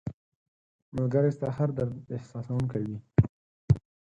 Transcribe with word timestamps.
ملګری 0.95 1.31
ستا 1.35 1.47
هر 1.57 1.69
درد 1.77 1.95
احساسوونکی 2.15 2.83
وي 2.89 2.97